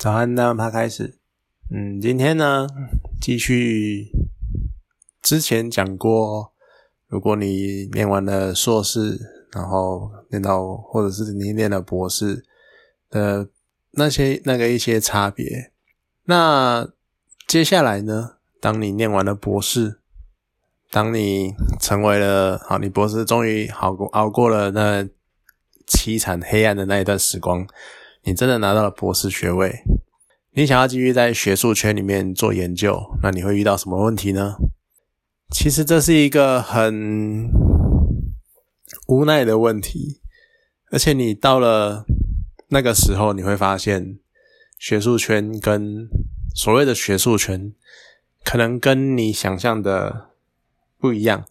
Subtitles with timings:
[0.00, 1.18] 早安，那他开始。
[1.70, 2.66] 嗯，今天呢，
[3.20, 4.10] 继续
[5.20, 6.54] 之前讲过，
[7.06, 9.18] 如果你念完了硕士，
[9.52, 12.46] 然后念到或者是你念了博士
[13.10, 13.50] 的
[13.90, 15.70] 那些那个一些差别。
[16.24, 16.88] 那
[17.46, 19.98] 接下来呢，当你念完了博士，
[20.90, 25.06] 当你成为了好，你博士终于熬过熬过了那
[25.86, 27.68] 凄惨黑暗的那一段时光。
[28.22, 29.82] 你真的拿到了博士学位，
[30.52, 34.56] 你想要继续在学术圈里面做研究，那你会遇到什么问题呢？
[35.50, 37.48] 其实这是一个很
[39.08, 40.20] 无奈的问题，
[40.90, 42.04] 而且你到了
[42.68, 44.18] 那个时候，你会发现
[44.78, 46.06] 学术圈跟
[46.54, 47.72] 所谓的学术圈，
[48.44, 50.28] 可能跟你想象的
[50.98, 51.46] 不一样，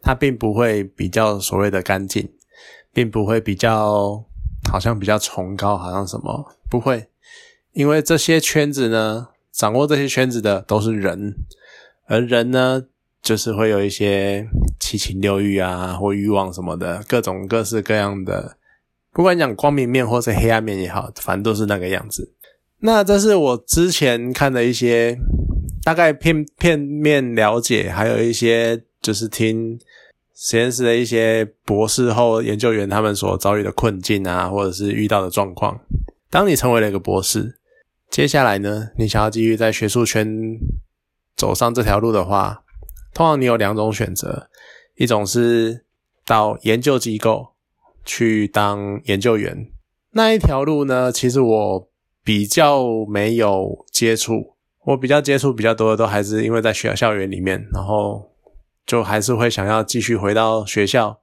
[0.00, 2.32] 它并不会比较所谓的干净，
[2.92, 4.24] 并不会比较。
[4.70, 7.08] 好像比较崇高，好像什么不会，
[7.72, 11.34] 因为这些圈子呢，掌握这些圈子的都是人，
[12.06, 12.82] 而人呢，
[13.22, 14.48] 就是会有一些
[14.80, 18.56] 七情六欲啊，或欲望什么的，各种各式各样的，
[19.12, 22.32] 不管讲光明面或是黑暗面也好，反正都是那个样子。
[22.80, 25.18] 那这是我之前看的一些
[25.82, 29.78] 大概片片面了解，还有一些就是听。
[30.36, 35.80] 实验室的一些博士后研究员，他们所遭遇的困境啊，或者是遇到的状况。
[36.28, 37.56] 当你成为了一个博士，
[38.10, 40.58] 接下来呢，你想要继续在学术圈
[41.36, 42.64] 走上这条路的话，
[43.14, 44.48] 通常你有两种选择：
[44.96, 45.84] 一种是
[46.26, 47.50] 到研究机构
[48.04, 49.68] 去当研究员，
[50.10, 51.88] 那一条路呢，其实我
[52.24, 58.33] 比较没有接触，我比较接触比较多的都还是因为在学校校园里面，然后。
[58.86, 61.18] 就还是会想要继续回到学校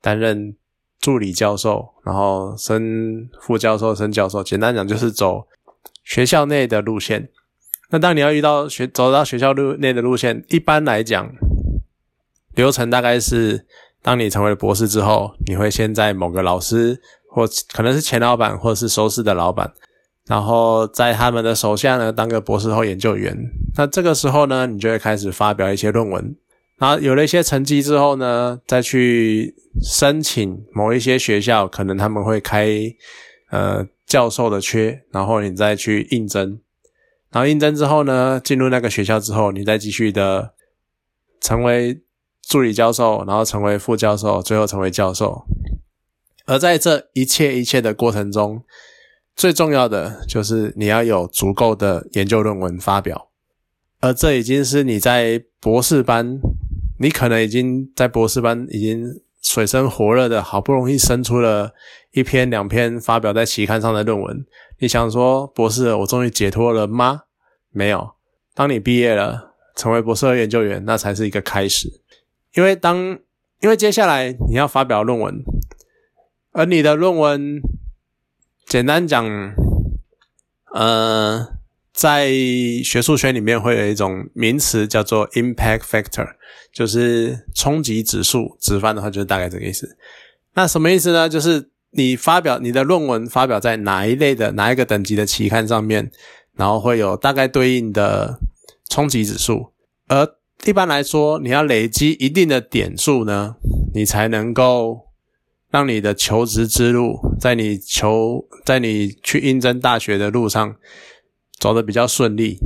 [0.00, 0.56] 担任
[1.00, 4.42] 助理教授，然后升副教授、升教授。
[4.42, 5.46] 简单讲，就是走
[6.02, 7.28] 学校内的路线。
[7.90, 11.30] 那当你要遇到学走到学校路内的路线，一般来讲，
[12.54, 13.66] 流程大概是：
[14.02, 19.72] 当你成为博士之后，你会先在某个老师或可能是前老板或者是收视的老板，
[20.26, 23.36] 然后在他们的手下呢当个博士后研究员。
[23.76, 26.34] 那这个时候呢，你就会开始发表一些论文。
[26.76, 32.68] 然后有了一些成绩之后呢，再去申请某一些学校，可能他们会开
[33.50, 36.60] 呃教授的缺，然后你再去应征。
[37.30, 40.52] 然后应征之后呢，进入那个学校之后，你再继续的
[41.40, 42.02] 成为
[42.42, 45.44] 助理教授，然后成为副教授，最后成为教授。
[46.46, 48.64] 而在这一切一切的过程中，
[49.36, 53.30] 最重要的就是你要有足够的研究论文发表，
[54.00, 56.40] 而这已经是你在博士班。
[56.98, 61.72] 你可能已经在博士班已经水深火热的，好不容易生出了
[62.12, 64.44] 一篇两篇发表在期刊上的论文。
[64.78, 67.22] 你想说，博士，我终于解脱了吗？
[67.70, 68.12] 没有。
[68.54, 72.00] 当你毕业了，成为博士研究员，那才是一个开始。
[72.54, 73.18] 因为当，
[73.60, 75.42] 因为接下来你要发表论文，
[76.52, 77.60] 而你的论文，
[78.66, 79.26] 简单讲，
[80.72, 81.53] 呃。
[81.94, 82.28] 在
[82.82, 86.26] 学术圈里面会有一种名词叫做 impact factor，
[86.72, 89.96] 就是冲击指数，直翻的话就是大概这个意思。
[90.54, 91.28] 那什么意思呢？
[91.28, 96.10] 就是你发表你的论文发表在哪一类的哪一个等级的期刊上面，
[96.56, 98.40] 然后会有大概对应的
[98.88, 99.72] 冲击指数。
[100.08, 100.28] 而
[100.64, 103.54] 一般来说，你要累积一定的点数呢，
[103.94, 105.06] 你才能够
[105.70, 110.74] 让你的求职之路，在你求在你去应征大学的路上。
[111.58, 112.58] 走的比较顺利，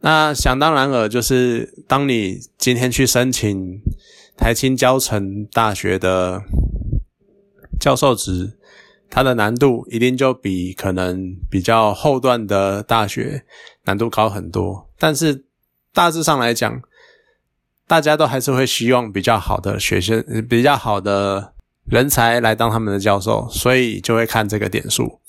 [0.00, 3.80] 那想当然尔，就是当你今天去申请
[4.36, 6.42] 台青教城大学的
[7.78, 8.56] 教授职，
[9.08, 13.44] 它的难度一定就比可能比较后段的大学
[13.84, 14.88] 难度高很多。
[14.98, 15.44] 但是
[15.92, 16.80] 大致上来讲，
[17.86, 21.52] 大家都还是会希望比较好的学生、比较好的
[21.84, 25.19] 人才来当他们的教授，所以就会看这个点数。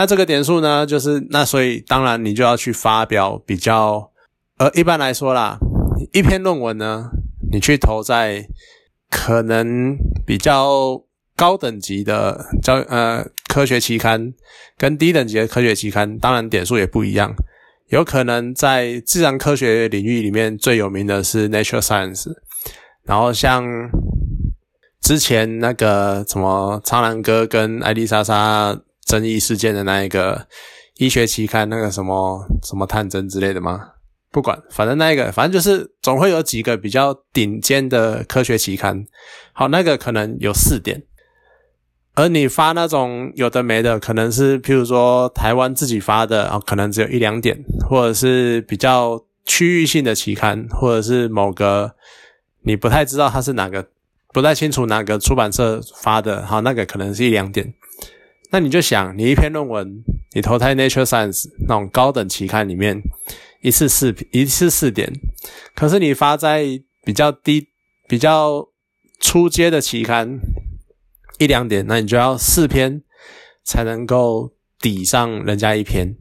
[0.00, 4.10] 那这个点数呢，就是那所以当然你就要去发表比较，
[4.56, 5.58] 呃，一般来说啦，
[6.14, 7.10] 一篇论文呢，
[7.52, 8.46] 你去投在
[9.10, 9.94] 可能
[10.26, 11.02] 比较
[11.36, 14.32] 高等级的教呃科学期刊，
[14.78, 17.34] 跟低等级的科学期刊，当然点数也不一样。
[17.88, 22.30] 有可能在自然科学领域里面最有名的是 Nature Science，
[23.04, 23.62] 然后像
[25.02, 28.80] 之前那个什么苍兰哥跟艾丽莎莎。
[29.10, 30.46] 争议事件的那一个
[30.98, 33.80] 医学期刊，那个什么什么探针之类的吗？
[34.30, 39.04] 不管，反正那一个，反正就是总会有几个比较顶尖的科学期刊。
[39.52, 41.02] 好，那个可能有四点，
[42.14, 47.58] 而你发那种有的没的，可能是譬如说台湾自己发的，啊，可能只有一两点，
[47.88, 51.92] 或者是比较区域性的期刊，或者是某个
[52.62, 53.84] 你不太知道它是哪个，
[54.32, 57.74] 不太清楚哪个出版社发的，好，那个可能是一两点。
[58.50, 60.02] 那你就想，你一篇论文，
[60.34, 63.00] 你投在 Nature Science 那种高等期刊里面，
[63.62, 65.12] 一次四一次四点，
[65.74, 66.64] 可是你发在
[67.04, 67.68] 比较低、
[68.08, 68.68] 比较
[69.20, 70.38] 初阶的期刊。
[71.38, 73.02] 一两点，那你就要四篇
[73.64, 76.14] 才能够抵上人家一篇。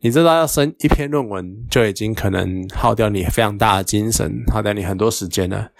[0.00, 5.70] 你知道要升一篇论文，就已经可能耗掉你非常大的精神，耗掉你很多时间了。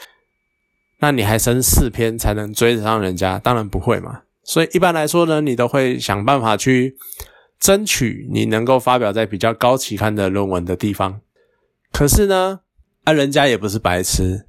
[1.00, 3.38] 那你还升四篇才能追得上人家？
[3.38, 4.22] 当然不会嘛。
[4.48, 6.96] 所以一般来说呢，你都会想办法去
[7.60, 11.20] 争取你能够发表在比较高期刊的论文的地方。
[11.92, 12.60] 可是呢，
[13.04, 14.46] 啊，人家也不是白痴。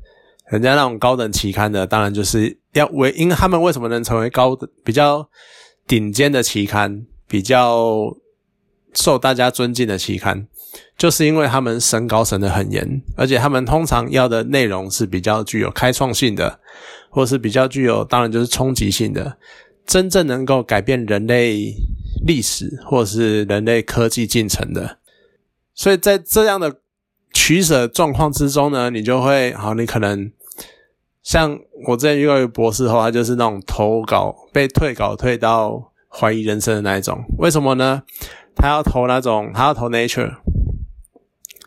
[0.50, 5.30] 人家那种高等期刊的，当然就是要为，因为他们为什么能成为高的、比较
[5.86, 8.16] 顶尖的期刊，比较
[8.94, 10.48] 受大家尊敬的期刊，
[10.98, 16.60] 就是因为他们审稿审得很严，而且他们通常要的内容是比较具有开创性的，
[17.10, 19.38] 或是比较具有，当然就是冲击性的，
[19.90, 21.74] 真正能够改变人类
[22.24, 25.00] 历史或者是人类科技进程的。
[25.74, 26.76] 所以在这样的
[27.34, 30.32] 取舍状况之中呢，你就会好，你可能。
[31.22, 37.24] 像我之前遇到一个博士后，他就是那种投稿被退稿退到怀疑人生的那一种。
[37.38, 38.04] 为什么呢？
[38.56, 40.38] 他要投那种，他要投 Nature，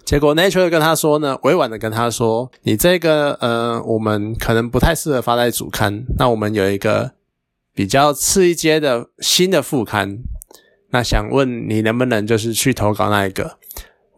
[0.04, 7.12] 结果 Nature 跟他说呢，委婉的跟他说，你这个呃，我们可能不太适合发在主刊，那我们有一个
[7.74, 10.18] 比较次一阶的新的副刊，
[10.90, 13.58] 那想问你能不能就是去投稿那一个。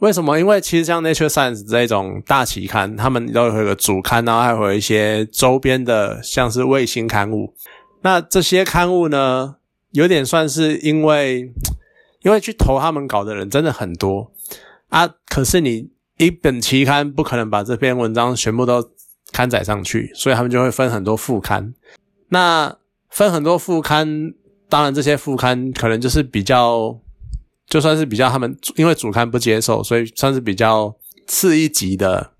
[0.00, 0.38] 为什么？
[0.38, 7.54] 因为其实像 Nature Science 这种大期刊，他们都有一个主刊，然后还会有一些周边的，像是卫星刊物。
[8.02, 9.56] 那这些刊物呢，
[9.92, 11.52] 有点算是因为，
[12.22, 14.30] 因为去投他们稿的人真的很多
[14.88, 15.08] 啊。
[15.26, 18.90] 可是你一本期刊不可能把这篇文章全部都
[19.32, 21.72] 刊载上去，所以他们就会分很多副刊。
[22.28, 22.76] 那
[23.14, 24.34] 分很多副刊，
[24.68, 27.00] 当然这些副刊可能就是比较。
[27.66, 30.94] 就算是比较他们，因为主刊不接受，所以算是比较
[31.26, 32.32] 次一级的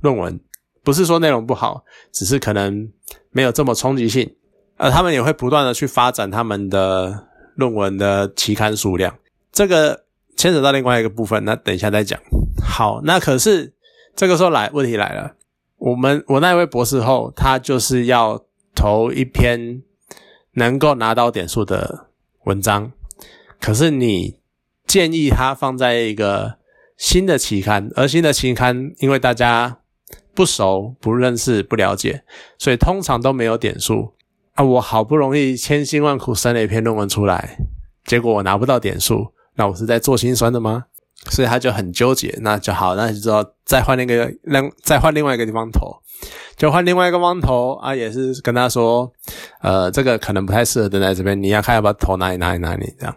[0.00, 0.38] 论文。
[0.84, 2.88] 不是说内容不好，只是可能
[3.32, 4.36] 没有这么冲击性。
[4.76, 9.18] 呃，他们也会不断的去发展他们的论文的期刊数量。
[9.50, 10.04] 这个
[10.36, 12.18] 牵扯到另外一个部分，那等一下再讲。
[12.64, 13.74] 好，那可是
[14.14, 15.34] 这个时候来问题来了，
[15.78, 19.82] 我们我那位博士后，他就是要投一篇
[20.54, 22.08] 能够拿到点数的
[22.44, 22.92] 文章，
[23.60, 24.42] 可是你。
[24.86, 26.58] 建议他放在一个
[26.98, 29.78] 新的期刊，而新的期刊因为大家
[30.34, 32.22] 不熟、不认识、不了解，
[32.58, 34.12] 所以通常都没有点数
[34.52, 34.62] 啊。
[34.62, 37.56] 我好不容易千辛万苦生了一篇论文出来，
[38.04, 40.84] 结果我拿不到点数，那我是在做心酸的吗？
[41.30, 42.38] 所以他就很纠结。
[42.42, 45.96] 那就好，那就知道再换另一个，另再换另外一个地方投，
[46.56, 49.12] 就换另外一个方投啊，也是跟他说，
[49.60, 53.16] 呃，这个可能不太适合等在这边，你要看要不要投哪里哪里哪里这样。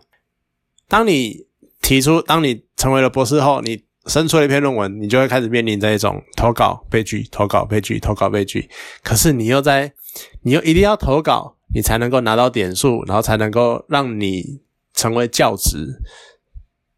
[0.87, 1.45] 当你
[1.81, 8.69] 提出，当你成为了博士后，你生出了一篇论文，你就会开始面临这一种投稿被拒、投稿被拒、投稿被拒。
[9.03, 9.93] 可是你又在，
[10.41, 14.61] 你又一定要投稿，你才能够拿到点数，然后才能够让你
[14.93, 16.01] 成为教职。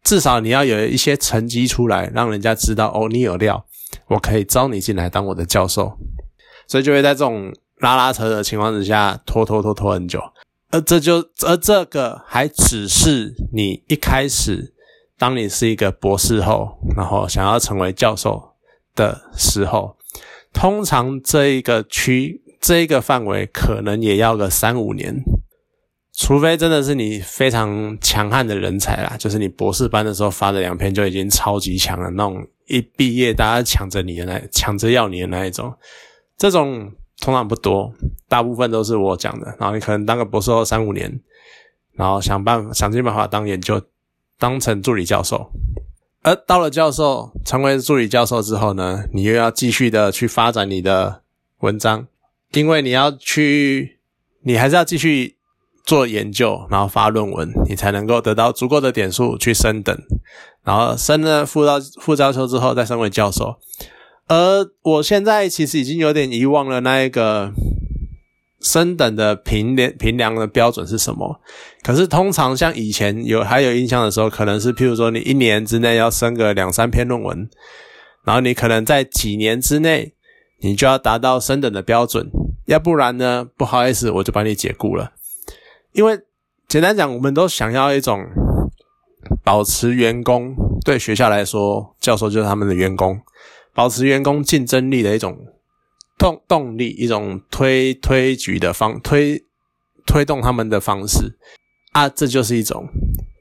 [0.02, 3.66] 至少你要有一些成绩出来，让人家知道哦，你有料，
[4.06, 5.98] 我可以招你进来当我的教授。
[6.70, 10.22] 所以就会在这种拉拉扯扯的情况之下，拖拖拖拖很久。
[10.70, 14.72] 而这就，而这个还只是你一开始。
[15.18, 18.54] 当你是一个博士后，然后想要成为教授
[18.94, 19.94] 的时候，
[20.50, 25.14] 通常这一个区这一个范围可能也要个三五年，
[26.16, 35.70] 除非真的是你非常强悍的人才啦，就是你博士班的时候发的两篇就已经超级强了，那种一毕业大家抢着你的那抢着要你的那一种，
[36.40, 37.94] 这种通常不多，
[38.28, 39.54] 大部分都是我讲的。
[39.60, 41.20] 然后你可能当个博士后三五年，
[41.92, 43.80] 然后想办法想尽办法当研究。
[44.40, 45.50] 当成助理教授，
[46.22, 51.20] 而到了教授，成为助理教授之后呢，你又要继续的去发展你的
[51.58, 52.06] 文章，
[52.52, 53.98] 因为你要去，
[54.44, 55.36] 你还是要继续
[55.84, 59.94] 做研究，然后发论文，你才能够得到足够的点数去升等，
[60.64, 63.58] 然后升了副教副教授之后再升为教授。
[64.30, 67.52] 而我现在其实已经有点遗忘了那一个。
[68.62, 71.40] 升等的评量评量的标准是什么？
[71.82, 77.48] 可是通常像以前有还有印象的时候，可能是譬如说你一年之内要升个两三篇论文，
[78.22, 80.12] 然后你可能在几年之内
[80.58, 82.30] 你就要达到升等的标准，
[82.66, 85.12] 要不然呢，不好意思，我就把你解雇了。
[85.92, 86.20] 因为
[86.68, 88.26] 简单讲，我们都想要一种
[89.42, 93.18] 保持员工对学校来说，教授就是他们的员工，
[93.80, 95.38] 保持员工竞争力的一种
[96.18, 99.42] 动动力，一种推推举的方推
[100.06, 101.38] 推动他们的方式
[101.92, 102.86] 啊，这就是一种。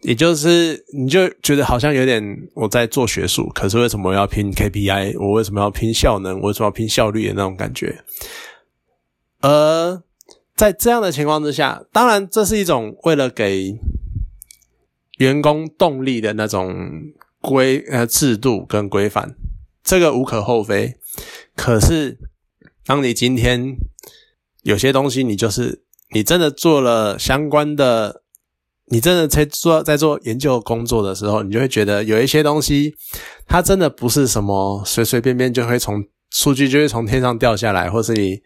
[0.03, 2.23] 也就是你就觉得好像有点
[2.55, 5.19] 我在做学术，可是为什么要拼 KPI？
[5.19, 6.39] 我为什么要拼效能？
[6.39, 8.01] 我为什么要拼效率的那种感觉？
[9.41, 10.01] 而
[10.55, 13.77] 在这样的情况之下，当然这是一种为了给
[15.17, 16.73] 员工动力的那种
[17.41, 19.35] 规呃制度跟规范，
[19.89, 20.93] 这个无可厚非。
[21.55, 22.19] 可是
[22.85, 23.75] 当你今天
[24.61, 25.81] 有些东西，你就是
[26.13, 28.21] 你真的做了相关的。
[28.91, 32.95] 你真的在做在做研究工作的时候，你就会觉得有一些东西，
[33.47, 38.39] 它真的不是什么随随便便就会从数据就会从天上掉下来，或是你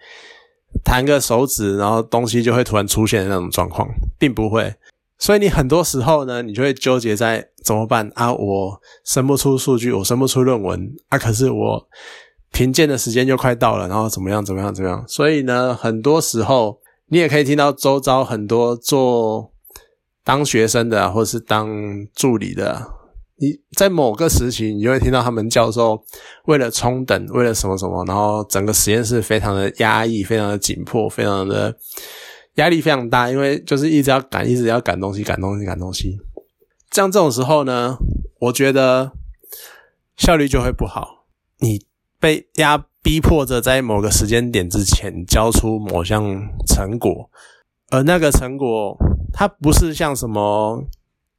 [0.84, 3.88] 弹个手指，然后东西就会突然出现的那种状况，
[4.20, 4.74] 并不会。
[5.24, 8.34] 所以你很多时候呢，你就会纠结在怎么办啊？
[8.34, 11.88] 我生不出数据，我生不出论文啊，可是我
[12.52, 15.02] 评鉴的时间就快到了，然后怎么样怎么样怎么样？
[15.08, 16.78] 所以呢，很多时候
[17.08, 19.50] 你也可以听到周遭很多做。
[20.26, 21.68] 当学生的，或是当
[22.16, 22.82] 助理的，
[23.36, 26.02] 你在某个时期，你就会听到他们教授
[26.46, 31.76] 为了冲等，为了什么什么，然后整个实验室非常的压抑，非常的紧迫，非常的
[32.56, 36.20] 压力非常大，因为就是一直要赶，一直要赶东西，赶东西，赶东西。
[36.90, 37.98] 这样这种时候呢，
[38.40, 39.12] 我觉得
[40.16, 41.26] 效率就会不好。
[41.60, 41.86] 你
[42.20, 46.24] 被压逼迫着在某个时间点之前交出某项
[46.68, 47.30] 成果，
[47.90, 48.98] 而那个成果。
[49.36, 50.86] 它不是像什么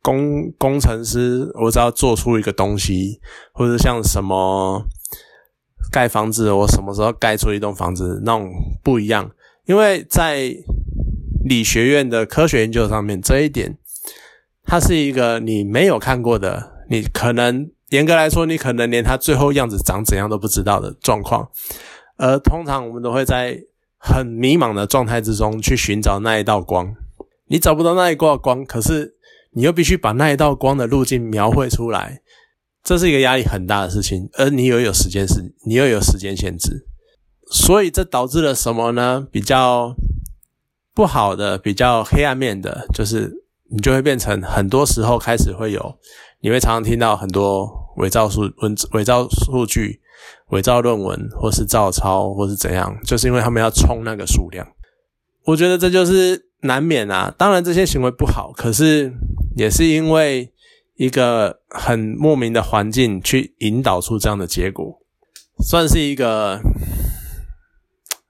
[0.02, 3.20] 工工程师，我只要做出一个东西，
[3.52, 4.82] 或者像什么
[5.92, 8.50] 盖房子，我什么时候盖出一栋房子那种
[8.82, 9.30] 不一样。
[9.66, 10.52] 因为在
[11.44, 13.78] 理学院的科学研究上面，这一点
[14.64, 21.48] 它是一个你没有看过的，你可能严格来说，你可能连它最后样子长怎样都不知道的状况。
[22.16, 23.58] 而通常我们都会在
[23.98, 26.94] 很迷茫的状态之中去寻找那一道光。
[27.48, 29.14] 你找不到那一挂光，可是
[29.52, 32.22] 你又必须把那一道光的路径描绘出来，
[32.82, 36.86] 这是一个压力很大的事情，而你又有时间是，你又有时间限制，
[37.50, 39.26] 所以这导致了什么呢？
[39.30, 39.94] 比较
[40.94, 43.30] 不好的、比较黑暗面的，就是
[43.70, 45.98] 你就会变成很多时候开始会有，
[46.40, 50.00] 你会常常听到很多伪造数文、伪造数据、
[50.50, 54.66] 伪造论文，或是照抄，或是怎样，就是因为他们要冲那个数量。
[55.44, 56.46] 我觉得这就是。
[56.64, 59.12] 难免啊，当然这些行为不好，可是
[59.54, 60.50] 也是因为
[60.96, 64.98] 一个很莫名的环境去引导出这样的结果，
[65.62, 66.58] 算是一个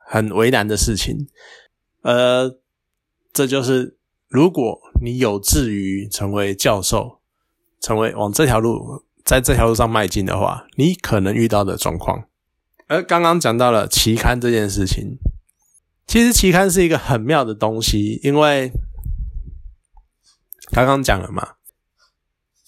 [0.04, 1.28] 很为难的事情。
[2.04, 2.58] 呃，
[3.32, 3.96] 这就是
[4.28, 7.20] 如果你有志于成为教授，
[7.80, 12.28] 成为往这条路在这条路上迈进的话，你可能遇到的状况。
[12.86, 15.18] 而刚刚讲到了期刊这件事情。
[16.06, 18.70] 其实期刊是一个很妙的东西，因为
[20.70, 21.54] 刚刚讲了嘛，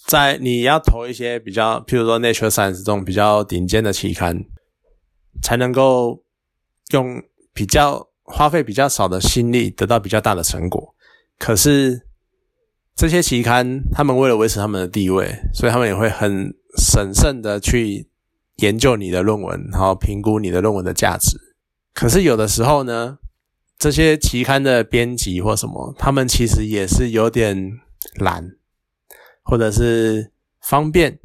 [0.07, 4.43] 在你要投一些比较，譬如说《Nature Science》这种比较顶尖的期刊，
[5.43, 6.23] 才能够
[6.89, 7.21] 用
[7.53, 10.93] 比较花费比较少的心力得到比较大的成果。
[11.39, 12.03] 可是
[12.95, 18.07] 这些期刊，他们为了维持他们的地位，所以他们也会很审慎的去
[18.57, 21.35] 研究你的论文，然后评估你的论文的价值。
[21.93, 23.17] 可是有的时候呢？
[23.79, 27.73] 这些期刊的编辑或什么，他们其实也是有点
[28.15, 28.43] 懒，
[29.43, 31.19] 或者是方便。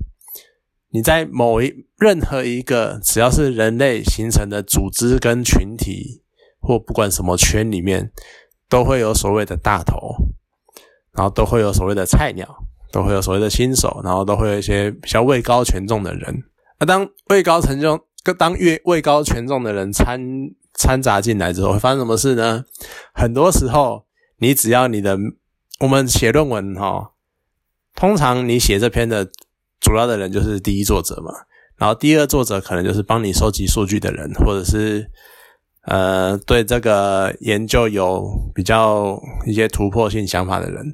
[0.90, 6.21] 你在某一任何一个只要是人类形成的组织跟群体，
[6.62, 8.10] 或不管什么圈里面，
[8.68, 10.16] 都会有所谓的大头，
[11.12, 12.48] 然后都会有所谓的菜鸟，
[12.90, 16.42] 都会有所谓的新手，然后都会有一些比较位高权重的人。
[16.80, 18.00] 那当位高权重，
[18.38, 20.20] 当越位高权重的人参。
[20.74, 22.64] 掺杂进来之后会发生什么事呢？
[23.12, 24.06] 很多时候，
[24.38, 25.18] 你只要你的
[25.80, 27.12] 我们写论文哈，
[27.94, 29.30] 通常你写这篇的
[29.80, 31.30] 主要的人就是第一作者嘛，
[31.76, 35.06] 然后第二作者可能就是帮你收集数据的人，或者是
[35.86, 40.92] 呃对这个研究有比较一些突破性想法的人，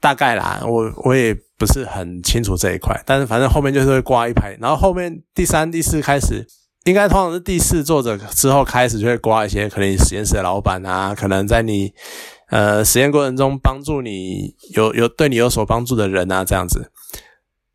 [0.00, 6.46] 大概啦，我我也不是很清楚这一块，但是反正后面就是会挂一排，然后后面第三、第四开始。
[6.84, 11.92] 应该通常是第四作者之后开始就会刮一些可能实验室的老板啊，可能在你
[12.48, 16.90] 呃实验过程中帮助你有有对你有所帮助的人啊这样子，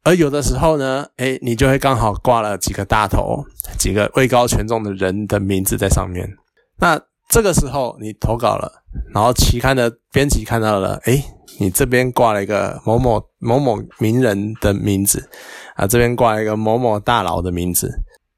[0.04, 3.44] 而有的时候呢，哎，你就会刚好挂了几个大头，
[3.78, 6.30] 几个位高权重的人的名字在上面。
[6.78, 8.84] 那这个时候你投稿了，
[9.14, 11.24] 然后期刊的编辑看到了，诶，
[11.58, 15.30] 你这边挂了一个某某某某名人的名字，
[15.76, 17.90] 啊，这边挂了一个某某大佬的名字。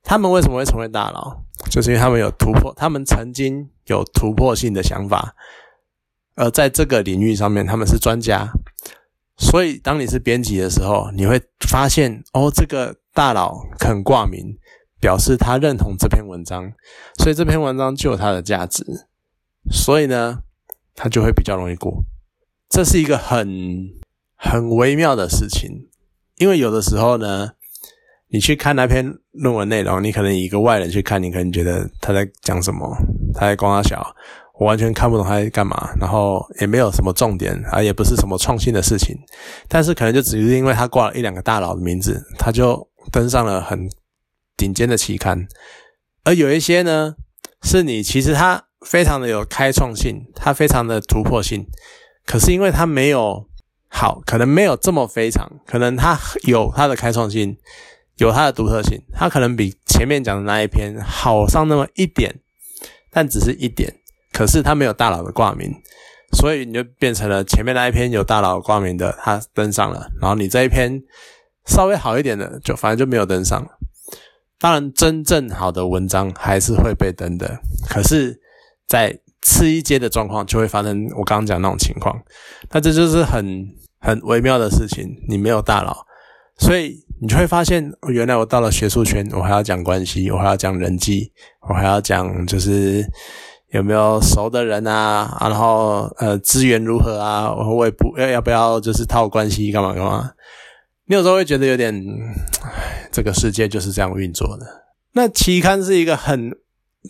[0.03, 1.35] 他们为什么会成为大佬？
[1.71, 5.33] 就是因为他们有突破，他们曾经有突破性的想法，
[6.35, 8.47] 而在这个领域上面他们是专家。
[9.37, 14.57] 所以当你是编辑的时候，你会发现，哦，这个大佬肯挂名。
[14.97, 16.71] 表示他认同这篇文章，
[17.19, 18.83] 所以这篇文章就有它的价值，
[19.69, 20.39] 所以呢，
[20.95, 22.03] 他就会比较容易过。
[22.69, 23.91] 这是一个很
[24.35, 25.89] 很微妙的事情，
[26.37, 27.51] 因为有的时候呢，
[28.29, 32.97] 你去看那篇论文内容，你可能以一个外人去看，你可能觉得他在讲什么，
[33.35, 34.15] 他在光他小，
[34.57, 39.15] 我完全看不懂他在干嘛，然后也没有什么重点啊，也不是什么创新的事情，
[39.67, 43.89] 但是可能就只是因为他挂了一两个大佬的名字，他就登上了很。
[44.57, 45.49] 顶尖的期刊，
[46.23, 47.15] 而有一些呢，
[47.61, 51.67] 是你其实它非常的有开创性，它非常的突破性，
[52.25, 53.49] 可是因为它没有
[53.89, 57.57] 好，可能没有这么非常，可能它有它的开创性，
[58.15, 62.39] 有它的独特性，它可能比前面讲的那一篇好上那么一点，
[63.11, 63.93] 但只是一点，
[64.35, 65.71] 可是他没有大佬的挂名，
[66.33, 71.01] 所以你就变成了前面那一篇有大佬挂名的，他登上了，然后你这一篇
[71.65, 73.69] 稍微好一点的，就反正就没有登上了。
[74.59, 77.59] 当然，真正好的文章还是会被登的。
[77.89, 78.37] 可是，
[78.87, 82.17] 在次一阶的状况就会发生我刚刚讲那种情况。
[82.71, 83.65] 那这就是很
[83.99, 85.07] 很微妙的事情。
[85.29, 86.05] 你没有大佬，
[86.57, 91.31] 所以你就会发现，原来我到了学术圈，我还要讲关系，我还要讲人际，
[91.69, 93.05] 我还要讲就是
[93.75, 100.31] 有没有熟的人啊，然后呃资源如何啊，我也不要要不要就是套关系干嘛干嘛。
[101.07, 101.93] 你有时候会觉得有点，
[103.11, 104.65] 这个世界就是这样运作的。
[105.11, 106.51] 那期刊是一个很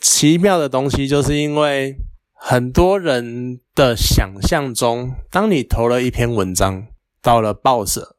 [0.01, 1.97] 奇妙的东西，就是因为
[2.33, 6.87] 很多人的想象中，当你投了一篇文章
[7.21, 8.15] 到了报社，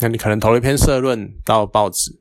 [0.00, 2.20] 那你可能投了一篇社论到报纸，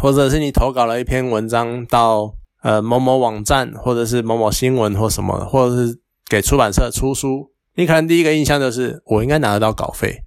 [0.00, 10.24] 或者是你投稿了一篇文章到呃某某网站，或者是某某新闻或什么，或者是给出版社出书，你可能第一个印象就是我应该拿得到稿费。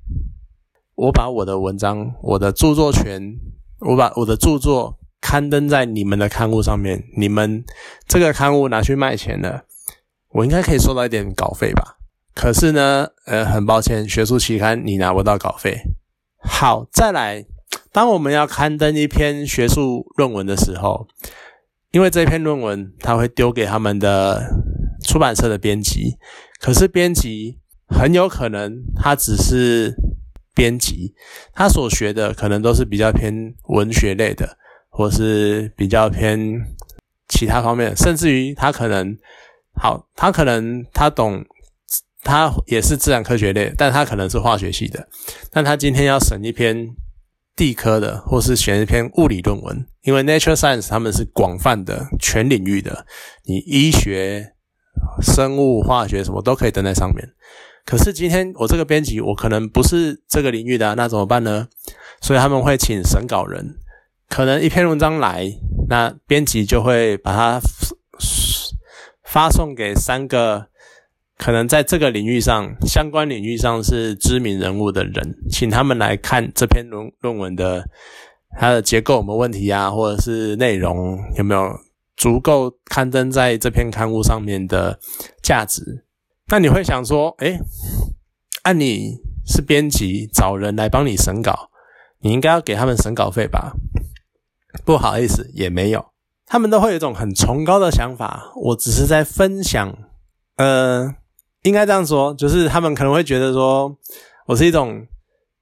[0.95, 3.21] 我把我的文章、我的著作权，
[3.79, 7.63] 我把我的著作刊登在你们的刊物上面，你们
[8.07, 9.63] 这个刊物拿去卖钱了，
[10.33, 11.97] 我应该可以收到一点稿费吧？
[12.35, 15.81] 可是呢，呃，很抱歉，学术期刊你拿不到稿费。
[16.43, 17.45] 好，再来，
[17.91, 21.07] 当我们要刊登一篇学术论文的时候，
[21.91, 24.41] 因为这篇论文他会丢给他们的
[25.03, 26.17] 出版社的编辑，
[26.59, 29.93] 可是编辑很有可能他只是。
[30.53, 31.13] 编辑
[31.53, 33.33] 他所学的可能都是比较偏
[33.69, 34.57] 文学类的，
[34.89, 36.37] 或是比较偏
[37.29, 39.17] 其他方面，甚至于他可能
[39.81, 41.41] 好，他可能他懂，
[42.21, 45.07] 他也是自然科学类，但他可能是化学系的，
[45.51, 46.85] 但他今天要审一篇
[47.55, 53.05] 地科的，或是选一篇物理论文，因为 Nature Science 他们是广泛的全领域的，
[53.45, 54.53] 你医学、
[55.21, 57.27] 生物、化学什么都可以登在上面。
[57.85, 61.67] 可是今天我这个编辑，我可能不是这个领域的，那怎么办呢？
[62.21, 63.75] 所以他们会请审稿人，
[64.29, 65.51] 可能一篇文章来，
[65.89, 67.59] 那编辑就会把它
[69.23, 70.67] 发送给三个
[71.41, 77.83] 可能在这个领域上、相关领域上是知名人物的人，请他们来看这篇论论文的
[78.59, 81.75] 它的结构有没有问题啊，或者是内容有没有
[82.15, 84.99] 足够刊登在这篇刊物上面的
[85.41, 86.05] 价值。
[86.49, 87.57] 那你会想说，哎，
[88.61, 89.15] 按你
[89.47, 91.71] 是编辑，找人来帮你审稿，
[92.19, 93.73] 你应该要给他们审稿费吧？
[94.85, 96.05] 不好意思，也没有。
[96.45, 99.97] 他们都会有一种很崇高的想法，我只是在分享。
[100.57, 101.15] 呃，
[101.63, 103.95] 应该这样说，就是他们可能会觉得说，
[104.47, 105.05] 我是一种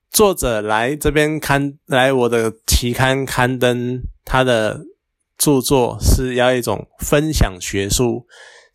[0.09, 4.81] 作者来这边刊来我的期刊刊登他的
[5.37, 8.25] 著作，是要一种分享学术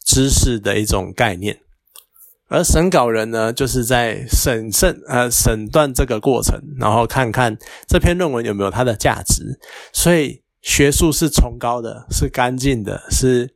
[0.04, 1.58] 知识的一种概念。
[2.48, 7.56] 而审稿人呢，就是在审慎呃审断这个过程，然后看看
[7.88, 9.58] 这篇论文有没有它的价值。
[9.92, 13.54] 所以学术是崇高的，是干净的，是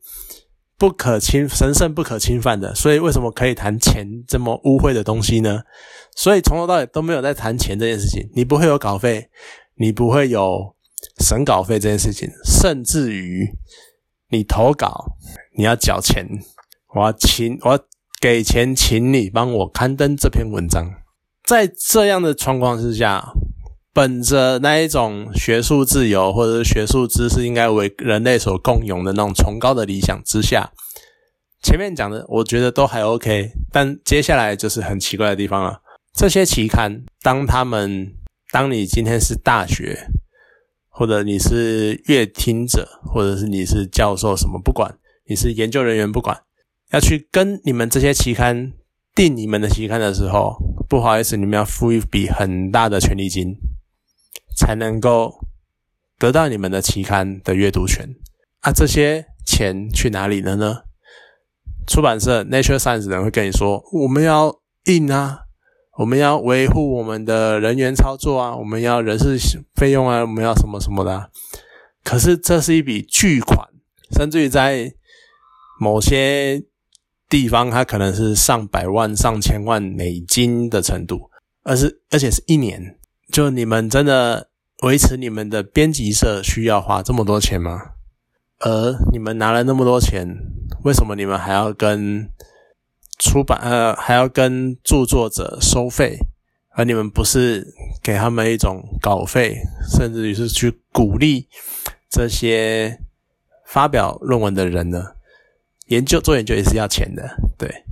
[0.79, 2.75] 不可侵、神圣不可侵犯的。
[2.75, 5.61] 所以为什么可以谈钱这么污秽的东西呢？
[6.17, 8.31] 所以从头到尾都没有在谈钱这件事情。
[8.35, 9.29] 你不会有稿费，
[9.75, 10.75] 你不会有
[11.19, 13.47] 审稿费这件事情，甚至于
[14.31, 15.17] 你投稿
[15.57, 16.25] 你要缴钱，
[16.95, 17.79] 我要请我。
[18.21, 20.85] 给钱请你帮我刊登这篇文章，
[21.45, 23.33] 在这样的状况之下，
[23.99, 30.71] 本着那一种学术自由或者是学术知识应该为人类所共有的那种崇高的理想之下，
[31.65, 35.81] 前面讲的我觉得都还 OK，但接下来就是很奇怪的地方了。
[36.15, 38.13] 这些期刊，当他们，
[38.53, 40.07] 当你今天是大学，
[40.89, 44.97] 或者你是阅听者，或者是你是教授，什么不管，
[45.29, 46.41] 你是研究人员不管，
[46.93, 48.75] 要去跟你们这些期刊
[49.17, 50.57] 定你们的期刊的时候，
[50.89, 53.57] 不好意思，你们要付一笔很大的权利金，
[54.59, 55.47] 才能够
[56.19, 58.09] 得到你们的期刊的阅读权。
[58.61, 60.83] 啊，这些钱去哪里了呢？
[61.87, 65.45] 出版社 Nature Science 人会跟你说，我们要印啊。
[65.99, 69.37] 我们要维护我们的人员操作啊，我们要人事
[69.75, 71.29] 费用啊，我们要什么什么的。
[72.05, 73.69] 可是这是一笔巨款，
[74.17, 74.93] 甚至于在
[75.81, 76.63] 某些
[77.29, 81.31] 地方，它可能是上百万、上千万美金的程度，
[81.65, 82.98] 而是而且是一年。
[83.33, 84.49] 就你们真的
[84.83, 87.93] 维持你们的编辑社需要花这么多钱吗？
[88.61, 90.27] 而你们拿了那么多钱，
[90.85, 92.29] 为什么你们还要跟？
[93.21, 96.21] 出版呃还要跟著作者收费，
[96.77, 97.67] 而你们不是
[98.01, 99.57] 给他们一种稿费，
[99.91, 101.49] 甚至于是去鼓励
[102.09, 103.01] 这些
[103.67, 105.03] 发表论文的人呢？
[105.89, 107.83] 研究做研究也是要钱的，对，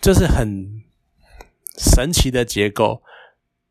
[0.00, 0.80] 就是很
[1.76, 3.02] 神奇的结构，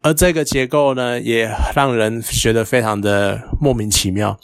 [0.02, 4.40] 而这个结构呢，也让人觉得非常的莫名其妙，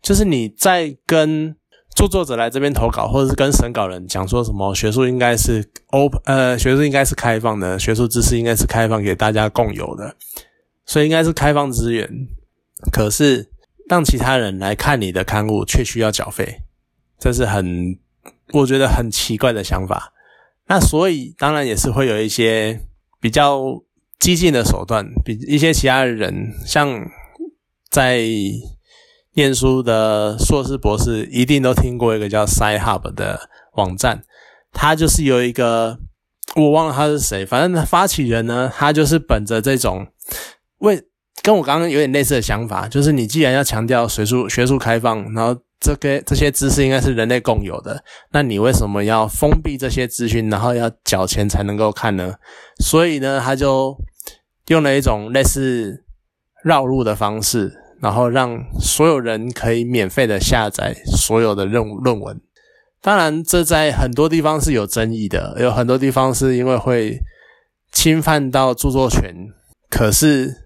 [0.00, 1.56] 就是你在跟。
[1.94, 10.16] 著作者来这边投稿，或者是跟审稿人讲说什么学术应该是 open，呃，学术应该是开放的，学术知识应该是开放给大家共有的，
[10.86, 12.08] 所以应该是开放资源。
[12.90, 13.50] 可是
[13.90, 16.62] 让其他人来看你的刊物，却需要缴费，
[17.18, 17.98] 这是很
[18.54, 20.14] 我觉得很奇怪的想法。
[20.68, 22.80] 那所以当然也是会有一些
[23.20, 23.60] 比较
[24.22, 27.04] 激进的手段，比一些其他的人像
[27.90, 28.24] 在。
[29.34, 34.22] 念书的硕士博士一定都听过一个叫 SciHub 的网站，
[34.72, 35.98] 它就是有一个
[36.54, 40.06] 我忘了他是谁，反正发起人呢，他就是本着这种
[40.80, 41.02] 为
[41.40, 52.34] 跟我刚刚有点类似的想法，就是你既然要强调学术学术开放，然后这个这些知识应该是人类共有的，那你为什么要封闭这些资讯，然后要缴钱才能够看呢？
[52.80, 53.96] 所以呢，他就
[54.66, 56.04] 用了一种类似
[56.64, 57.78] 绕路的方式。
[58.02, 62.40] 然后让所有人可以免费的下载所有的论论文，
[63.00, 67.20] 当然这在很多地方是有争议的，有很多地方是因为会
[67.92, 69.32] 侵犯到著作权。
[69.88, 70.61] 可是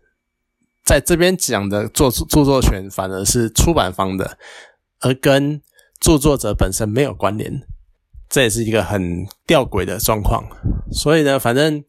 [0.87, 4.39] 在这边讲的作著作权反而是出版方的，
[5.01, 5.61] 而跟
[6.01, 7.61] 著作者本身没有关联，
[8.31, 10.49] 这也是一个很吊诡的状况。
[10.91, 11.85] 所以呢，反正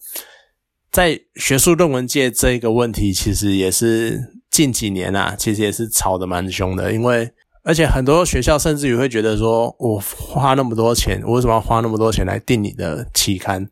[0.92, 4.34] 在学术论文界这一个问题，其实也是。
[4.50, 7.32] 近几年啊，其实也是吵得蛮凶的，因为
[7.64, 13.70] 而且很多学校甚至于会觉得说，我花那么多钱，我为什么要花那么多钱来订你的期刊，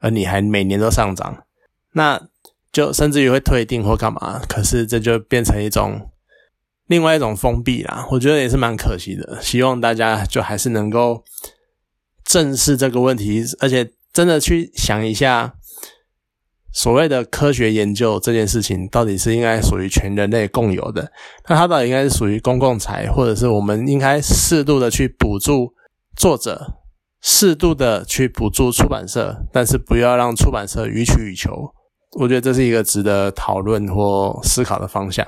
[0.00, 1.44] 而你还每年都上涨，
[1.92, 2.20] 那
[2.74, 4.42] 就甚至于会退订或干嘛？
[4.46, 6.10] 可是这就变成一种
[6.88, 9.40] 另外一种封闭啦，我觉得也是蛮可惜的。
[9.40, 11.24] 希望大家就还是能够
[12.24, 15.54] 正视这个问题，而且真的去想一下。
[16.76, 21.08] 所谓的科学研究这件事情，到底是应该属于全人类共有的？
[21.48, 25.72] 那它到底应该是属于公共财，或者是我们应该适度的去补助
[26.16, 26.74] 作者，
[27.22, 31.72] 适度的去补助出版社，但是不要让出版社予取予求。
[32.14, 35.26] 我觉得这是一个值得讨论或思考的方向。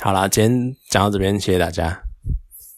[0.00, 2.02] 好啦，今天讲到这边，谢谢大家。